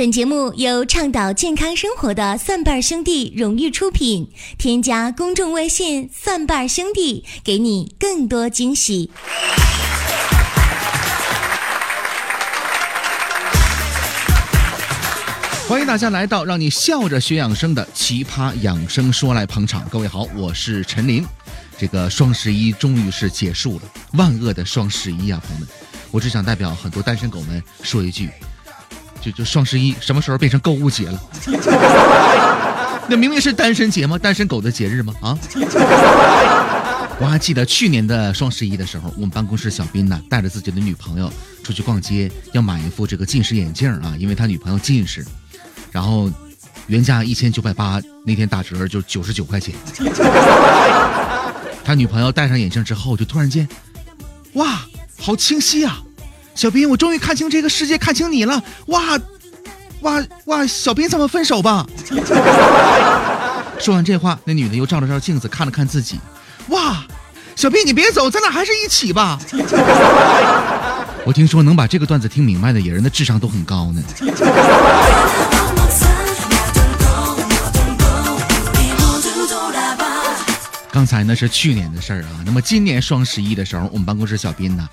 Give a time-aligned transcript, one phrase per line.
[0.00, 4.30] 本节目由倡导健康生活的蒜瓣兄弟荣誉出品。
[4.56, 9.10] 添加公众微信“蒜瓣兄弟”，给你更多惊喜。
[15.68, 19.86] 欢迎大家来到让你笑着学养生的奇葩养生说来捧场。
[19.90, 21.22] 各位好，我是陈林。
[21.76, 23.82] 这个双十一终于是结束了，
[24.14, 25.68] 万恶的双十一啊，朋友们！
[26.10, 28.30] 我只想代表很多单身狗们说一句：
[29.20, 31.20] 就就双十一什么时候变成购物节了？
[33.08, 34.16] 那明明是单身节吗？
[34.16, 35.12] 单身狗的节日吗？
[35.20, 35.38] 啊！
[37.18, 41.30] 我还记得去年的双十一的时候，我们办公室小斌呢带着自己的女朋友
[41.62, 45.26] 出去逛街，要买一副这个近视眼镜啊，因为他女朋友近视。
[45.90, 46.30] 然后
[46.86, 49.74] 原价一千九百八，那天打折就九十九块钱。
[51.84, 53.68] 他女朋友戴上眼镜之后，就突然间，
[54.54, 54.86] 哇，
[55.18, 56.00] 好清晰啊！
[56.54, 58.62] 小斌，我终于看清这个世界，看清你了！
[58.86, 59.18] 哇，
[60.00, 61.86] 哇哇，小斌，咱们分手吧！
[63.78, 66.20] 说完这话，那女的又照了照镜子，看了看自己，
[66.68, 67.02] 哇，
[67.56, 69.38] 小斌，你别走，咱俩还是一起吧。
[71.24, 74.02] 我听说能把这个段子听明白的人，的智商都很高呢。
[80.92, 84.86] 刚才那是去年的事儿啊，那么今年双十一的时候，我们办公室小斌呢，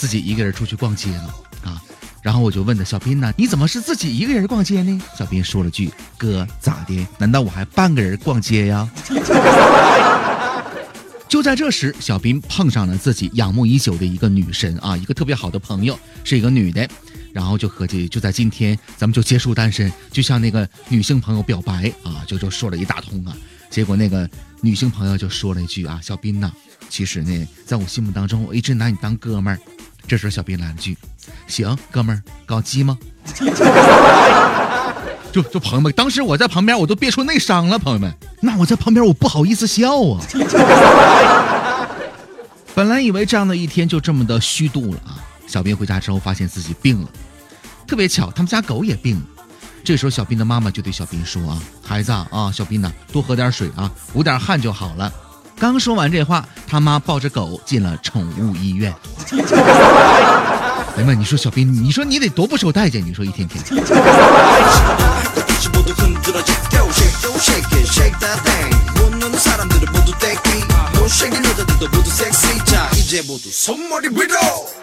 [0.00, 1.78] 自己一个人出去逛街了啊，
[2.22, 4.98] 然后我就问他，小斌呢，你怎么是自己一个人逛街呢？
[5.14, 7.06] 小斌说了句，哥咋的？
[7.18, 8.88] 难道我还半个人逛街呀？
[11.28, 16.88] 就在这时，小斌碰上了自己仰慕已久的一个女神啊，一个特别好的朋友，是一个女的，
[17.34, 23.36] 然后就合计，就在今天，咱们就结束单身，就向那个女性朋友表白啊，就就说了一大通啊。
[23.68, 24.26] 结果那个
[24.62, 26.50] 女性朋友就说了一句啊，小斌呐，
[26.88, 29.60] 其实呢，在我心目当中，我一直拿你当哥们儿。
[30.10, 30.98] 这时候小斌来了句，
[31.46, 32.98] 行，哥们儿，搞基吗？
[35.30, 37.78] 就就朋友们，当时我在旁边，我都憋出内伤了。
[37.78, 40.20] 朋友们，那我在旁边，我不好意思笑啊。
[42.74, 47.08] 本来以为这样的一天就这么的虚度了啊，小斌回家之后发现自己病了，
[47.86, 49.22] 特别巧，他们家狗也病了。
[49.84, 55.12] 这时候，小斌的妈妈就对小斌说：“啊，孩子啊，小斌呐，多喝点水啊，捂点汗就好了。”
[55.60, 58.90] 刚说完这话，他妈抱着狗进了宠物医院。
[60.96, 63.04] 哎妈，你说小斌，你说你得多不受待见？
[63.04, 63.62] 你说一天天。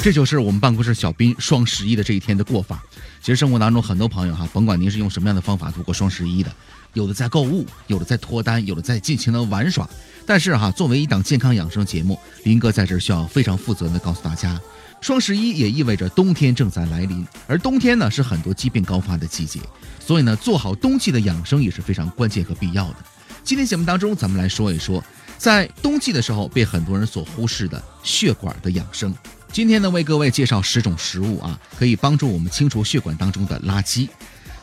[0.00, 2.82] 这就是我们办公室小斌双十一的这一天的过法。
[3.20, 6.50] 其实生活当中很多朋友哈，甭管您是用什么样的方法度过双十一的，
[6.94, 9.88] 有的在购物，有的在脱单，有的在尽情的玩耍。
[10.24, 14.58] 但是哈，作为一档健康养生节目，林哥在这需要非常负责任的告诉大家，
[15.00, 19.60] 双十一也意味着冬天正在来临，而冬天呢是很多疾病高发的季节，
[20.00, 22.96] 所以呢做好冬季的养生也是非常关键和必要的。
[23.44, 25.02] 今天节目当中，咱们来说一说。
[25.38, 29.14] 在冬季的时候被很多人所忽视的血管的养生，
[29.52, 34.08] 今天呢为各位介绍十种食物啊，可以帮助我们清除血管当中的垃圾。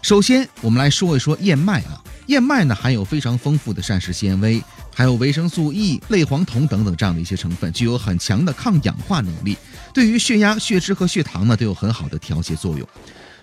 [0.02, 4.62] 首先，我们来说一说燕麦啊，燕麦呢含有非常丰富的膳食纤维，
[4.94, 9.56] 还有维生素 E、类黄酮等等这样的一些成分，具有很强的抗氧化能力，
[9.94, 12.88] 对于血压、血脂和血糖呢都有很好的调节作用。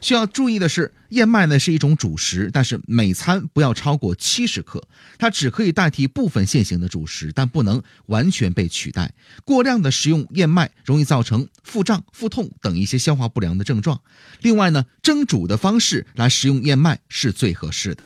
[0.00, 4.82] 需要注意的是，燕麦呢是一种主食，但是每餐不要超过七十克。
[5.16, 9.14] 它只可以代替部分现行的主食，但不能完全被取代。
[9.44, 14.00] 过量的食用燕麦容易造成腹胀、腹痛等一些消化不良的症状。
[14.40, 18.02] 另外呢，蒸煮的方式来食用燕麦是最合适的。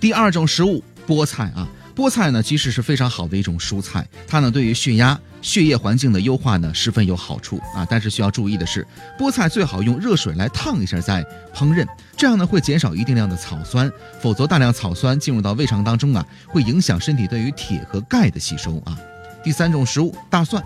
[0.00, 1.68] 第二种食物，菠菜啊。
[1.94, 7.86] 菠菜呢，其实是非常好的一种蔬菜，它呢对于血压、血液环境的优化呢十分有好处啊。
[7.88, 8.86] 但是需要注意的是，
[9.18, 11.24] 菠菜最好用热水来烫一下再
[11.54, 13.90] 烹饪，这样呢会减少一定量的草酸，
[14.20, 18.98] 否则大量草酸进入到胃肠当中啊，会影响身体对于铁和钙的吸收啊。
[19.42, 20.62] 第三种食物，大蒜。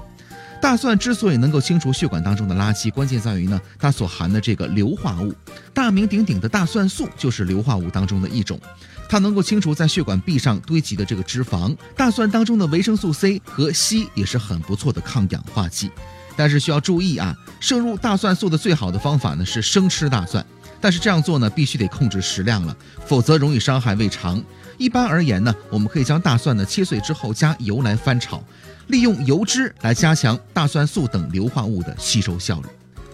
[0.61, 5.35] 大蒜之所以能够清除血管当中的垃圾，关键在于呢它所含的这个硫化物，
[5.73, 8.61] 大名鼎鼎的大蒜素就是硫化物当中的一种。
[9.09, 15.91] 它能够清除在血管壁上堆积的这个脂肪，大蒜当中的维生素 C 和硒也是很不错的抗氧化剂。
[16.37, 20.45] 但是需要注意啊，摄入大蒜素的最好的方法呢是生吃大蒜，
[20.81, 24.43] 但是这样做呢必须得控制食量了，否则容易伤害胃肠。
[24.81, 28.43] 一般而言呢，我们可以将大蒜呢切碎之后加油来翻炒，
[28.87, 32.67] 利用油脂来加强大蒜素等硫化物的吸收效率。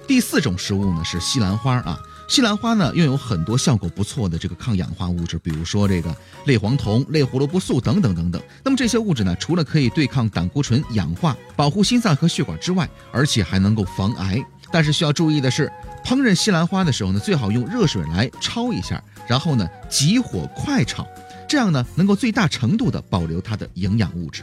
[0.07, 1.99] 第四种食物呢是西兰花啊。
[2.29, 6.15] 西兰花呢，拥有很多效果不错的这个抗氧化物质，比如说这个
[6.45, 8.41] 类黄酮、类胡萝卜素等等等等。
[8.63, 14.41] 那么这些物质呢，除了可以对抗胆固醇氧化、保护心脏和血管之外，而且还能够防癌。
[14.71, 15.71] 但是需要注意的是，
[16.05, 21.07] 烹饪西兰花的时候呢，最好用热水来焯一下，然后呢急火快炒，
[21.49, 24.43] 这样呢能够最大程度的保留它的营养物质。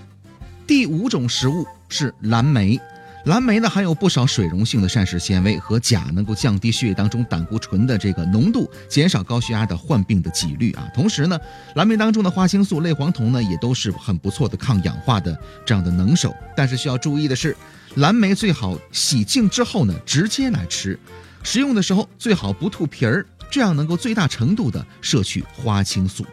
[0.65, 2.79] 第五种食物是蓝莓。
[3.25, 10.89] 蓝莓呢含有不少水溶性的膳食纤维和钾，能够降低血液当中胆固醇的这个浓度，减少高血压的患病的几率啊。
[10.93, 11.39] 同时呢，
[11.75, 16.35] 蓝莓当中的花青素、类黄酮呢也都是很不错的抗氧化的这样的能手。
[16.53, 17.55] 但是需要注意的是，
[17.95, 20.99] 蓝莓最好洗净之后呢直接来吃，
[21.43, 26.25] 食用的时候最好不吐皮儿，这样能够最大程度的摄取花青素。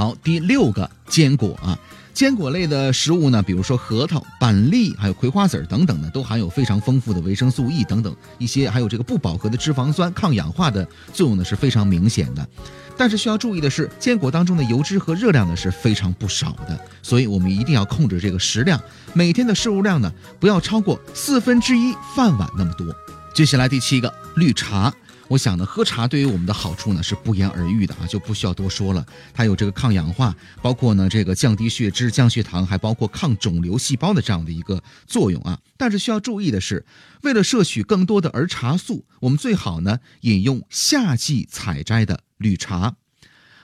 [0.00, 1.78] 好，第六个坚果啊。
[2.14, 12.48] 坚果类的食物呢，比如说核桃、板栗，还有葵花籽等等呢，都含有非常丰富的维生素 E 等等一些，还有这个不饱和的脂肪酸，抗氧化的作用呢是非常明显的。
[12.96, 18.80] 但是需要注意的是，坚果当中的油脂和热量呢是非常不少的，所以我们一定要控制这个食量，
[19.12, 22.86] 每天的摄入量呢不要超过四分之一饭碗那么多。
[23.34, 24.90] 接下来第七个，绿茶。
[25.30, 29.06] 我想呢，喝茶对于我们的好处呢是不言而喻的啊，就不需要多说了。
[29.32, 35.56] 它有这个抗氧化，包括呢这个降低血脂、降血糖，还包括抗肿瘤细胞的这样的一个作用啊。
[35.76, 36.84] 但是需要注意的是，
[37.22, 42.96] 为了摄取更多的儿茶素，我们最好呢饮用夏季采摘的绿茶。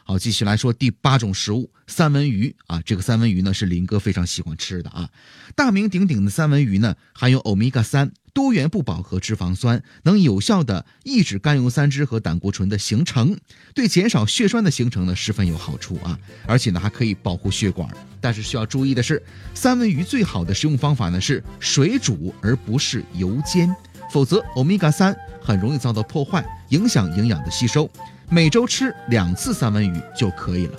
[0.08, 5.11] 好，继续来说第八种食物三文鱼啊，这个三文鱼呢是林哥非常喜欢吃的啊。
[5.56, 8.12] 大名鼎鼎的三文鱼呢含有欧米伽三。
[8.32, 13.37] 多元不饱和脂肪酸能有效的抑制甘油三酯和胆固醇的形成，
[13.75, 16.17] 对减少血栓的形成呢十分有好处啊！
[16.47, 17.88] 而且呢还可以保护血管。
[18.20, 19.20] 但是需要注意的是，
[19.55, 23.75] 三文鱼最好的食用方法呢是水煮，而不是油煎，
[24.12, 27.91] 否则欧米伽三很容易遭到破坏，影响营养的吸收。
[28.28, 30.75] 每周吃两次三文鱼就可以了。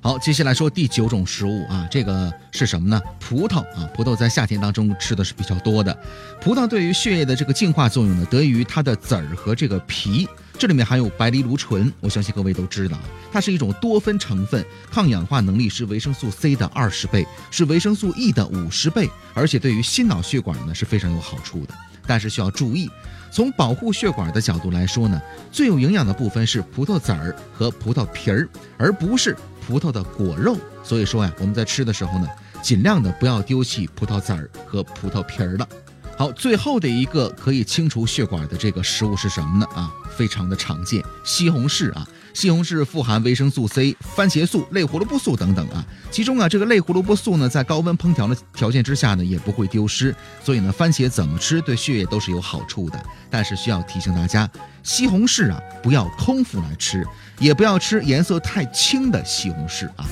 [0.00, 3.00] 好，接下来说第九种食物啊，这个是什么呢？
[3.18, 5.96] 葡萄啊，葡萄在夏天当中吃的是比较多的。
[6.40, 12.96] 葡萄对于血液的这个净化作用呢，得益于它的籽儿和这个皮，这里面含有白藜芦醇，我相信各位都知道，
[13.32, 21.74] 它是一种多酚成分，抗氧化能力是维生素 C 的二十倍，是维生素 E 的五十倍，而且对于心脑血管呢是非常有好处的。
[22.06, 22.88] 但是需要注意，
[23.36, 25.20] 从保护血管的角度来说呢，
[25.52, 28.48] 最有营养的部分是葡萄籽儿和葡萄皮儿，
[28.78, 29.36] 而不是。
[29.66, 32.26] 葡萄的果肉，所以说呀，我们在吃的时候呢，
[32.62, 35.68] 尽量的不要丢弃葡萄籽儿和葡萄皮儿了。
[36.16, 39.66] 好，最后的一个可以清除血管的这个食物是什么呢？
[39.74, 45.82] 啊，非常的常见，西红柿啊，西红柿富含维生素 C、番茄素、类胡萝卜素等等啊。
[46.10, 50.14] 其中啊，这个类胡萝卜素呢，在高温烹调的条件之下呢，也不会丢失。
[50.44, 53.02] 所以呢，番茄怎么吃对血液都是有好处的。
[53.30, 54.46] 但是需要提醒大家，
[54.82, 57.06] 西红柿啊，不要空腹来吃，
[57.38, 60.04] 也不要吃颜色太青的西红柿啊。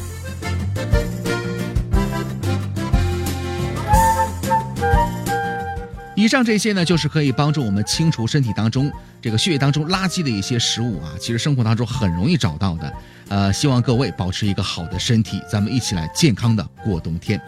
[6.25, 8.91] 以上这些呢，就是可以帮助我们清除身体当中
[9.21, 11.13] 这个血液当中垃圾的一些食物啊。
[11.21, 12.91] 其实生活当中很容易找到的。
[13.29, 17.39] 呃，希望各位保持一个好的身体，咱们一起来健康的过冬天。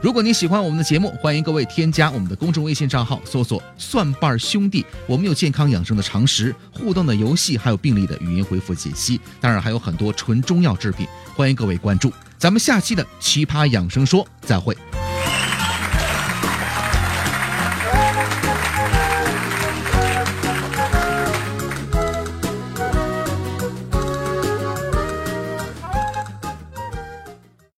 [0.00, 4.86] 如果你喜欢我们的节目，欢迎各位添加我们的公众微信账号，搜索“蒜瓣兄弟”。
[5.06, 11.06] 我们有健康养生的常识、互动的游戏，还有病例的语音回复解析，当然还有很多纯中药制品，
[11.36, 12.10] 欢迎各位关注。
[12.38, 14.74] 咱们下期的奇葩养生说，再会。